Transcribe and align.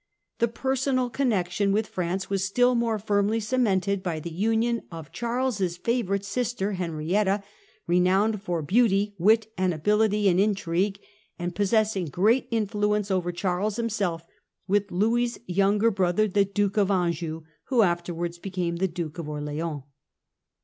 The 0.39 0.47
personal 0.47 1.11
connec 1.11 1.51
tion 1.51 1.71
with 1.71 1.85
France 1.85 2.27
was 2.27 2.43
still 2.43 2.73
more 2.73 2.97
firmly 2.97 3.39
cemented 3.39 4.01
by 4.01 4.19
the 4.19 4.31
union 4.31 4.81
of 4.91 5.11
Charles's 5.11 5.77
favourite 5.77 6.25
sister, 6.25 6.71
Henrietta, 6.71 7.43
renowned 7.85 8.41
for 8.41 8.63
beauty, 8.63 9.13
wit, 9.19 9.53
and 9.59 9.75
ability 9.75 10.27
in 10.27 10.39
intrigue, 10.39 10.99
and 11.37 11.53
possessing 11.53 12.05
great 12.07 12.47
influence 12.49 13.11
over 13.11 13.31
Charles 13.31 13.75
himself, 13.75 14.23
with 14.67 14.89
Louis's 14.89 15.37
younger 15.45 15.91
brother, 15.91 16.27
the 16.27 16.45
Duke 16.45 16.77
of 16.77 16.89
Anjou, 16.89 17.43
who 17.65 17.83
afterwards 17.83 18.39
became 18.39 18.77
the 18.77 18.87
Duke 18.87 19.19
of 19.19 19.29
Orleans. 19.29 19.83